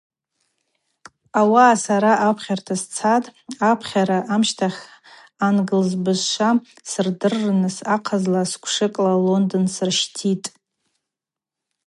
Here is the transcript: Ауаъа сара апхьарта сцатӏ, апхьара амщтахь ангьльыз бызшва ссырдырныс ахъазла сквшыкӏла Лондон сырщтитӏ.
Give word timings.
Ауаъа 1.39 1.75
сара 1.85 2.11
апхьарта 2.29 2.75
сцатӏ, 2.81 3.27
апхьара 3.71 4.19
амщтахь 4.33 4.81
ангьльыз 5.47 5.91
бызшва 6.03 6.49
ссырдырныс 6.87 7.77
ахъазла 7.95 8.41
сквшыкӏла 8.51 9.13
Лондон 9.27 9.65
сырщтитӏ. 9.75 10.47